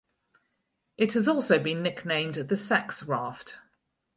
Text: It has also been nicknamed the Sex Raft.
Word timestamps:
It 0.97 1.13
has 1.13 1.27
also 1.27 1.59
been 1.59 1.83
nicknamed 1.83 2.33
the 2.33 2.57
Sex 2.57 3.03
Raft. 3.03 3.57